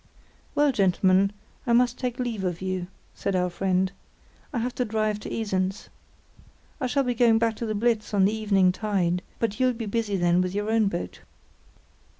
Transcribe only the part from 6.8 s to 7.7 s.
shall be going back to